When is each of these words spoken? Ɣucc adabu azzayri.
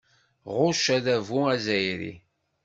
Ɣucc 0.55 0.85
adabu 0.95 1.39
azzayri. 1.53 2.13